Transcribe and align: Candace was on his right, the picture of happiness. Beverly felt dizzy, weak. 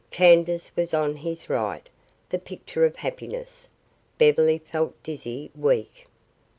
Candace 0.09 0.75
was 0.75 0.95
on 0.95 1.17
his 1.17 1.47
right, 1.47 1.87
the 2.29 2.39
picture 2.39 2.85
of 2.85 2.95
happiness. 2.95 3.67
Beverly 4.17 4.57
felt 4.57 4.95
dizzy, 5.03 5.51
weak. 5.55 6.07